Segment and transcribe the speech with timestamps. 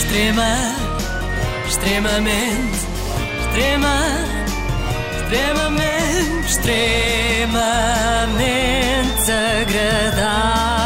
[0.00, 0.56] Extrema,
[1.68, 2.78] extremamente,
[3.42, 3.96] extrema,
[5.20, 7.60] extremamente, extremamente
[9.60, 10.80] agradável.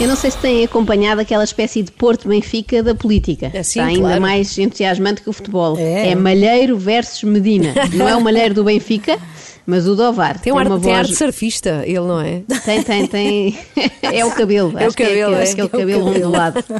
[0.00, 3.50] Eu não sei se têm acompanhado aquela espécie de Porto Benfica da política.
[3.52, 4.22] É, sim, Está ainda claro.
[4.22, 5.76] mais entusiasmante que o futebol.
[5.78, 6.14] É.
[6.14, 7.74] Malheiro versus Medina.
[7.92, 9.18] Não é o Malheiro do Benfica,
[9.70, 10.40] mas o do Ovar.
[10.40, 11.10] Tem, um ar, uma tem ar voz...
[11.10, 12.42] de surfista, ele não é?
[12.64, 13.58] Tem, tem, tem.
[14.02, 14.76] É o cabelo.
[14.76, 15.48] É o que cabelo, é, é.
[15.48, 16.26] é É o cabelo cabelo.
[16.26, 16.64] ondulado.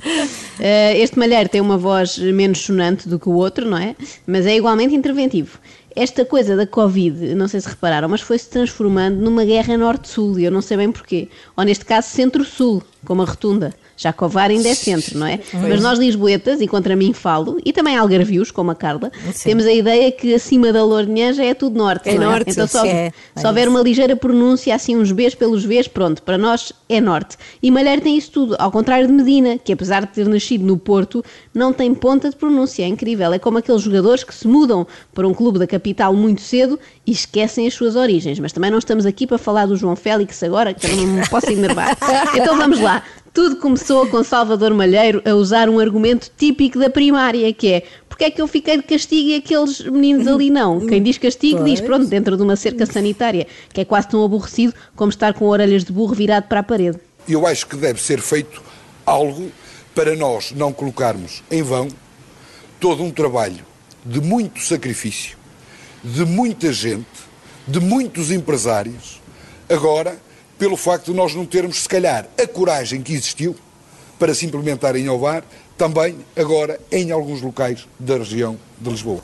[0.62, 3.96] Eh, este malheiro tem uma voz menos sonante do que o outro, não é?
[4.26, 5.58] Mas é igualmente interventivo.
[5.96, 10.44] Esta coisa da Covid, não sei se repararam, mas foi-se transformando numa guerra norte-sul e
[10.44, 11.28] eu não sei bem porquê.
[11.56, 13.72] Ou neste caso centro-sul, como a rotunda.
[14.00, 15.38] Já que Ovar ainda é centro, não é?
[15.52, 19.12] Mas nós lisboetas, e contra mim falo, e também algarvios, como a Carla,
[19.44, 22.26] temos a ideia que acima da Lourinhã já é tudo norte, É não é?
[22.30, 26.22] norte, Então só, é, se houver uma ligeira pronúncia, assim uns Bs pelos Vs, pronto,
[26.22, 27.36] para nós é norte.
[27.62, 30.78] E Malheiro tem isso tudo, ao contrário de Medina, que apesar de ter nascido no
[30.78, 31.22] Porto,
[31.52, 33.30] não tem ponta de pronúncia, é incrível.
[33.34, 37.12] É como aqueles jogadores que se mudam para um clube da capital muito cedo e
[37.12, 38.38] esquecem as suas origens.
[38.38, 41.28] Mas também não estamos aqui para falar do João Félix agora, que eu não me
[41.28, 41.98] posso enervar.
[42.34, 43.02] Então vamos lá.
[43.40, 48.24] Tudo começou com Salvador Malheiro a usar um argumento típico da primária, que é porque
[48.24, 50.78] é que eu fiquei de castigo e aqueles meninos ali não?
[50.86, 54.74] Quem diz castigo diz, pronto, dentro de uma cerca sanitária, que é quase tão aborrecido
[54.94, 56.98] como estar com orelhas de burro virado para a parede.
[57.26, 58.60] Eu acho que deve ser feito
[59.06, 59.50] algo
[59.94, 61.88] para nós não colocarmos em vão
[62.78, 63.64] todo um trabalho
[64.04, 65.38] de muito sacrifício,
[66.04, 67.06] de muita gente,
[67.66, 69.18] de muitos empresários,
[69.66, 70.20] agora,
[70.60, 73.56] pelo facto de nós não termos, se calhar, a coragem que existiu
[74.18, 75.42] para se implementar em Ovar,
[75.74, 79.22] também agora em alguns locais da região de Lisboa.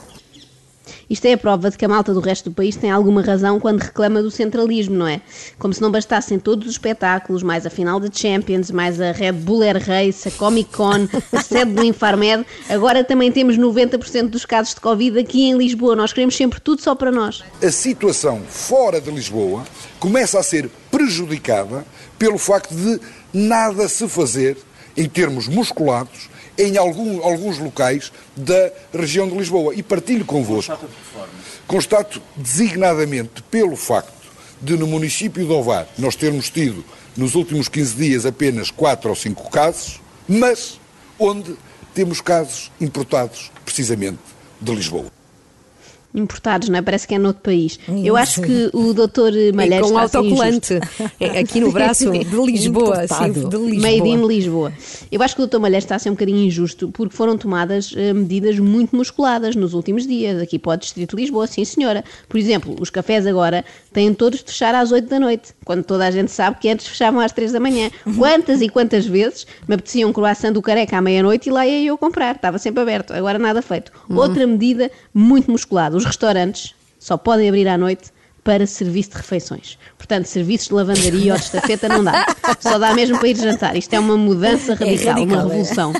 [1.09, 3.61] Isto é a prova de que a malta do resto do país tem alguma razão
[3.61, 5.21] quando reclama do centralismo, não é?
[5.59, 9.33] Como se não bastassem todos os espetáculos, mais a final de Champions, mais a Red
[9.33, 14.45] Bull Air Race, a Comic Con, a sede do Infarmed, agora também temos 90% dos
[14.45, 15.95] casos de Covid aqui em Lisboa.
[15.95, 17.45] Nós queremos sempre tudo só para nós.
[17.63, 19.65] a situação fora de Lisboa
[20.01, 21.87] começa a ser prejudicada
[22.19, 23.01] pelo facto de
[23.33, 24.57] nada se fazer
[24.97, 26.29] em termos musculados
[26.59, 29.75] em algum- alguns locais da região de Lisboa.
[29.75, 30.77] E partilho convosco.
[31.67, 34.15] Constato designadamente pelo facto
[34.61, 36.85] de no município de Ovar nós termos tido
[37.17, 40.79] nos últimos 15 dias apenas 4 ou 5 casos, mas
[41.19, 41.57] onde
[41.95, 44.19] temos casos importados precisamente
[44.61, 45.07] de Lisboa.
[46.17, 46.83] Importados, não é?
[46.83, 47.79] Parece que é noutro país.
[48.03, 50.75] Eu acho que o doutor Malheiro E com está a ser injusto.
[50.75, 50.81] autocolante
[51.21, 53.81] é, aqui no braço de Lisboa, sim, de Lisboa.
[53.81, 54.73] Made in Lisboa.
[55.13, 55.59] Eu acho que o Dr.
[55.59, 59.75] Malheiro está a ser um bocadinho injusto porque foram tomadas eh, medidas muito musculadas nos
[59.75, 62.03] últimos dias, aqui para o Distrito de Lisboa, sim senhora.
[62.29, 66.07] Por exemplo, os cafés agora têm todos de fechar às 8 da noite, quando toda
[66.07, 67.91] a gente sabe que antes fechavam às 3 da manhã.
[68.17, 71.87] Quantas e quantas vezes me apetecia um croissant do careca à meia-noite e lá ia
[71.87, 73.93] eu comprar, estava sempre aberto, agora nada feito.
[74.09, 78.11] Outra medida muito musculada, os restaurantes só podem abrir à noite
[78.47, 79.77] para serviço de refeições.
[79.99, 82.25] Portanto, serviços de lavandaria ou de estafeta não dá.
[82.61, 83.77] Só dá mesmo para ir jantar.
[83.77, 85.43] Isto é uma mudança radical, radical, uma é.
[85.43, 85.93] revolução.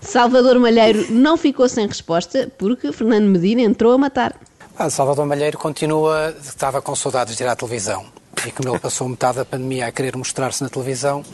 [0.00, 4.34] Salvador Malheiro não ficou sem resposta porque Fernando Medina entrou a matar.
[4.78, 8.04] Ah, Salvador Malheiro continua, estava com saudades de ir à televisão.
[8.46, 11.24] E como ele passou metade da pandemia a querer mostrar-se na televisão,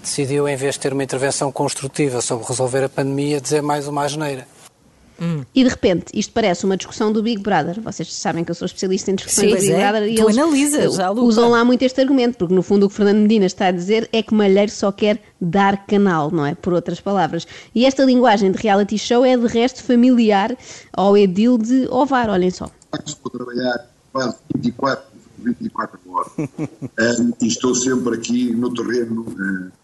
[0.00, 4.04] decidiu, em vez de ter uma intervenção construtiva sobre resolver a pandemia, dizer mais uma
[4.04, 4.46] asneira.
[5.54, 7.80] E de repente, isto parece uma discussão do Big Brother.
[7.80, 9.78] Vocês sabem que eu sou especialista em discussões Sim, do Big é.
[9.78, 12.88] Brother e Tu eles analisas eh, usam lá muito este argumento, porque no fundo o
[12.88, 16.54] que Fernando Medina está a dizer é que Malheiro só quer dar canal, não é?
[16.54, 17.46] Por outras palavras.
[17.74, 20.56] E esta linguagem de reality show é de resto familiar
[20.92, 22.70] ao edil de Ovar, olhem só.
[23.06, 25.04] Estou a trabalhar quase 24,
[25.38, 26.32] 24 horas.
[26.38, 29.22] Um, e estou sempre aqui no terreno.
[29.22, 29.83] uh,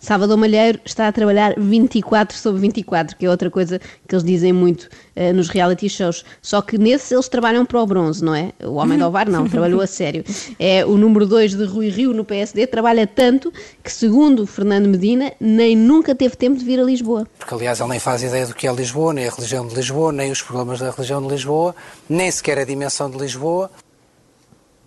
[0.00, 4.50] Salvador Malheiro está a trabalhar 24 sobre 24, que é outra coisa que eles dizem
[4.50, 6.24] muito eh, nos reality shows.
[6.40, 8.52] Só que nesses eles trabalham para o bronze, não é?
[8.64, 10.24] O Homem do Ovar não, trabalhou a sério.
[10.58, 13.52] É o número 2 de Rui Rio no PSD, trabalha tanto
[13.84, 17.26] que, segundo Fernando Medina, nem nunca teve tempo de vir a Lisboa.
[17.38, 20.12] Porque, aliás, ele nem faz ideia do que é Lisboa, nem a religião de Lisboa,
[20.12, 21.76] nem os problemas da religião de Lisboa,
[22.08, 23.70] nem sequer a dimensão de Lisboa.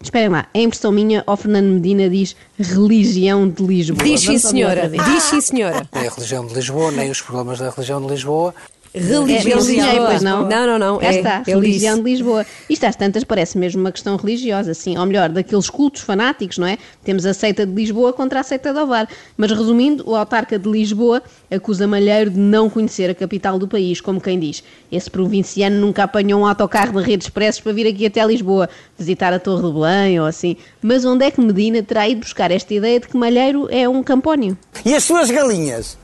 [0.04, 4.04] Esperem lá, é impressão minha, o Fernando Medina diz religião de Lisboa.
[4.04, 4.90] Diz sim, senhora.
[4.90, 5.88] Diz sim, senhora.
[5.94, 8.54] Nem a religião de Lisboa, nem os problemas da religião de Lisboa.
[8.94, 10.08] Religião É, Lisboa.
[10.08, 10.48] pois não?
[10.48, 11.02] Não, não, não.
[11.02, 12.04] É, está, religião disse.
[12.04, 12.46] de Lisboa.
[12.70, 16.68] Isto às tantas parece mesmo uma questão religiosa, assim, ou melhor, daqueles cultos fanáticos, não
[16.68, 16.78] é?
[17.04, 19.08] Temos a seita de Lisboa contra a seita de Ovar.
[19.36, 24.00] Mas resumindo, o autarca de Lisboa acusa Malheiro de não conhecer a capital do país,
[24.00, 24.64] como quem diz.
[24.92, 29.34] Esse provinciano nunca apanhou um autocarro de redes expressos para vir aqui até Lisboa, visitar
[29.34, 30.56] a Torre de Belém ou assim.
[30.82, 34.04] Mas onde é que Medina terá ido buscar esta ideia de que Malheiro é um
[34.04, 34.56] campónio?
[34.86, 35.98] E as suas galinhas?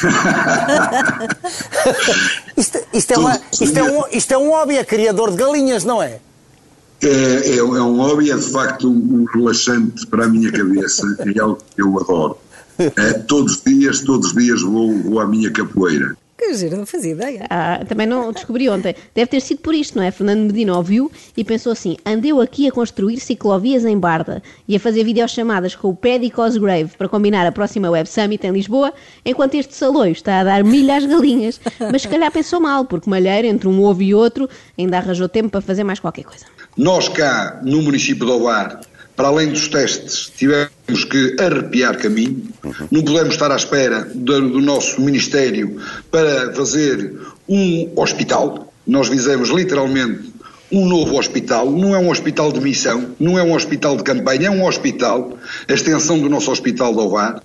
[2.56, 5.84] Isto, isto é uma- isto, é um, isto é um hobby, é criador de galinhas,
[5.84, 6.18] não é?
[7.02, 11.02] É, é, é um hobby, é de facto um, um relaxante para a minha cabeça,
[11.34, 12.36] é algo que eu adoro.
[12.78, 16.14] É, todos os dias, todos os dias vou, vou à minha capoeira.
[16.40, 17.46] Que giro, não fazia ideia.
[17.50, 18.94] Ah, também não descobri ontem.
[19.14, 20.10] Deve ter sido por isto, não é?
[20.10, 24.80] Fernando Medina ouviu e pensou assim: andeu aqui a construir ciclovias em Barda e a
[24.80, 28.90] fazer videochamadas com o Paddy Cosgrave para combinar a próxima Web Summit em Lisboa,
[29.22, 31.60] enquanto este saloio está a dar milha às galinhas.
[31.92, 34.48] Mas se calhar pensou mal, porque Malheiro, entre um ovo e outro,
[34.78, 36.46] ainda arranjou tempo para fazer mais qualquer coisa.
[36.74, 38.80] Nós cá, no município de Ovar,
[39.20, 42.42] para além dos testes, tivemos que arrepiar caminho.
[42.90, 45.78] Não podemos estar à espera do, do nosso Ministério
[46.10, 48.72] para fazer um hospital.
[48.86, 50.32] Nós fizemos literalmente
[50.72, 51.70] um novo hospital.
[51.70, 55.34] Não é um hospital de missão, não é um hospital de campanha, é um hospital,
[55.68, 57.42] a extensão do nosso hospital de Ovar.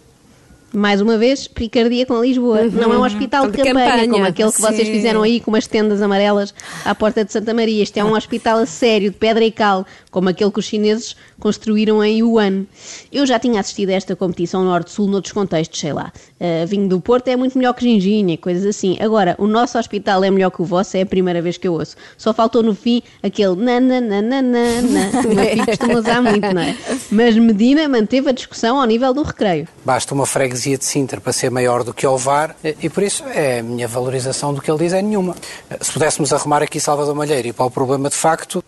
[0.75, 2.63] Mais uma vez, picardia com Lisboa.
[2.65, 4.93] Não é um hospital de, De campanha, campanha, como aquele que vocês sim.
[4.93, 7.81] fizeram aí com umas tendas amarelas à porta de Santa Maria.
[7.81, 9.85] Isto é um hospital a sério, de pedra e cal,
[10.15, 12.65] como aquele que os chineses construíram em Wuhan.
[13.11, 16.09] Eu já tinha assistido a esta competição Norte-Sul noutros contextos, sei lá.
[16.39, 18.95] Uh, vinho do Porto é muito melhor que ginginha, e coisas assim.
[19.01, 21.73] Agora, o nosso hospital é melhor que o vosso, é a primeira vez que eu
[21.73, 21.97] ouço.
[22.17, 26.77] Só faltou no fim aquele nananana, que o meu filho costuma usar muito, não é?
[27.11, 29.67] Mas Medina manteve a discussão ao nível do recreio.
[29.83, 33.59] Basta uma freguesia de Sintra para ser maior do que Ovar e por isso é
[33.59, 35.35] a minha valorização do que ele diz é nenhuma.
[35.81, 38.63] Se pudéssemos arrumar aqui Salvador Malheiro e para o problema de facto,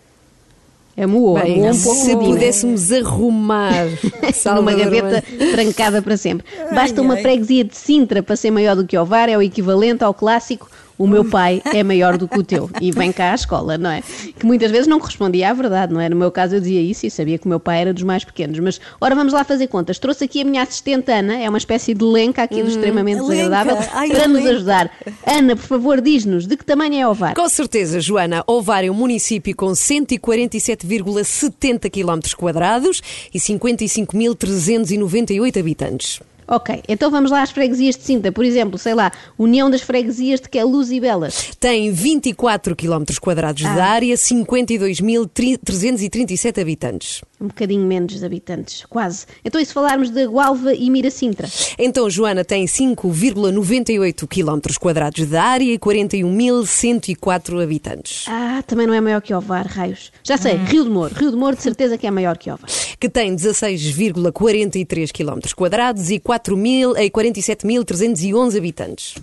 [0.98, 2.16] É moô, Bem, um se pouco, é?
[2.26, 3.86] pudéssemos arrumar
[4.56, 5.22] numa gaveta
[5.52, 6.44] trancada para sempre.
[6.74, 10.12] Basta uma freguesia de Sintra para ser maior do que Ovar, é o equivalente ao
[10.12, 10.68] clássico
[10.98, 13.90] o meu pai é maior do que o teu e vem cá à escola, não
[13.90, 14.02] é?
[14.38, 16.08] Que muitas vezes não correspondia à verdade, não é?
[16.08, 18.24] No meu caso eu dizia isso e sabia que o meu pai era dos mais
[18.24, 18.58] pequenos.
[18.58, 19.98] Mas, ora, vamos lá fazer contas.
[19.98, 23.34] Trouxe aqui a minha assistente Ana, é uma espécie de lenca aqui do extremamente lenca.
[23.36, 24.50] desagradável, Ai, para nos lenca.
[24.56, 24.90] ajudar.
[25.24, 27.34] Ana, por favor, diz-nos de que tamanho é Ovar?
[27.34, 28.42] Com certeza, Joana.
[28.46, 33.00] Ovar é um município com 147,70 km quadrados
[33.32, 36.20] e 55.398 habitantes.
[36.50, 38.32] Ok, então vamos lá às freguesias de Sintra.
[38.32, 41.50] Por exemplo, sei lá, União das Freguesias de Queluz e Belas.
[41.60, 47.20] Tem 24 km quadrados de área, 52.337 habitantes.
[47.40, 49.24] Um bocadinho menos de habitantes, quase.
[49.44, 51.48] Então, e se falarmos de Gualva e Miracintra?
[51.78, 58.24] Então, Joana tem 5,98 km quadrados de área e 41.104 habitantes.
[58.26, 60.10] Ah, também não é maior que Ovar, raios.
[60.24, 60.64] Já sei, Hum.
[60.64, 61.14] Rio de Moro.
[61.14, 62.68] Rio de Moro de certeza que é maior que Ovar.
[62.98, 69.14] Que tem 16,43 km quadrados e 4.000 e 47.311 habitantes.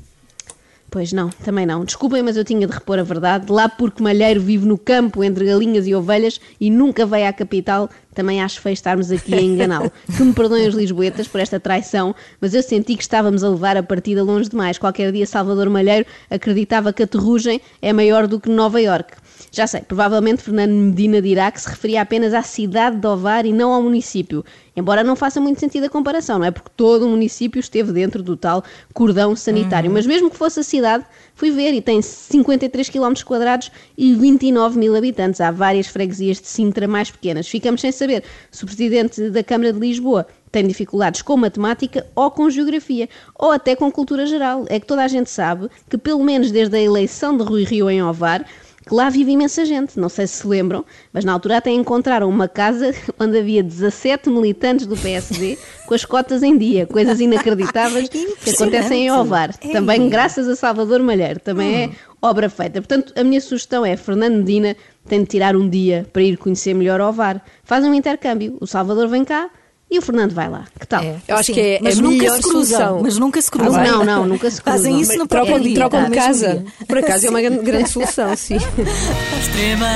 [0.95, 1.83] Pois não, também não.
[1.83, 3.51] Desculpem, mas eu tinha de repor a verdade.
[3.51, 7.89] Lá porque Malheiro vive no campo entre galinhas e ovelhas e nunca veio à capital,
[8.13, 9.91] também acho feio estarmos aqui a enganá-lo.
[10.15, 13.75] Que me perdoem os lisboetas por esta traição, mas eu senti que estávamos a levar
[13.75, 14.77] a partida longe demais.
[14.77, 19.17] Qualquer dia Salvador Malheiro acreditava que a Terrugem é maior do que Nova Iorque.
[19.51, 23.51] Já sei, provavelmente Fernando Medina dirá que se referia apenas à cidade de Ovar e
[23.51, 24.45] não ao município.
[24.75, 26.51] Embora não faça muito sentido a comparação, não é?
[26.51, 28.63] Porque todo o município esteve dentro do tal
[28.93, 29.89] cordão sanitário.
[29.89, 34.77] Mas mesmo que fosse a cidade, fui ver e tem 53 km quadrados e 29
[34.77, 35.39] mil habitantes.
[35.39, 37.47] Há várias freguesias de Sintra mais pequenas.
[37.47, 42.31] Ficamos sem saber se o presidente da Câmara de Lisboa tem dificuldades com matemática ou
[42.31, 44.65] com geografia, ou até com cultura geral.
[44.69, 47.89] É que toda a gente sabe que, pelo menos desde a eleição de Rui Rio
[47.89, 48.45] em Ovar,
[48.85, 52.29] que lá vive imensa gente, não sei se se lembram, mas na altura até encontraram
[52.29, 58.07] uma casa onde havia 17 militantes do PSD com as cotas em dia, coisas inacreditáveis
[58.09, 59.55] que acontecem em Ovar.
[59.61, 59.71] É.
[59.71, 61.89] Também graças a Salvador Malheiro, também é
[62.21, 62.81] obra feita.
[62.81, 64.75] Portanto, a minha sugestão é, Fernando Medina
[65.07, 67.43] tem de tirar um dia para ir conhecer melhor Ovar.
[67.63, 69.49] Fazem um intercâmbio, o Salvador vem cá
[69.89, 70.65] e o Fernando vai lá.
[70.79, 71.03] Que tal?
[71.03, 71.15] É.
[71.27, 72.99] Eu acho Sim, que é mas a nunca melhor se cruzam, solução.
[73.03, 73.83] Mas nunca se Ah, cruzam.
[73.83, 74.73] não, não, nunca se cruzam.
[74.79, 75.75] Fazem isso no Trocam, próprio dia.
[75.75, 76.55] trocam de casa.
[76.55, 76.65] dia.
[76.87, 78.55] Por acaso é uma grande, grande solução, sim.
[78.57, 79.87] Extrema,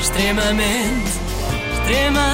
[0.00, 1.10] extremamente,
[1.78, 2.28] extrema,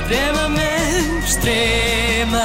[0.00, 2.40] extremamente, extremamente